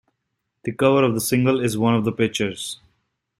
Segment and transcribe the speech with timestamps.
[0.63, 2.79] The cover of the single is one of the pictures.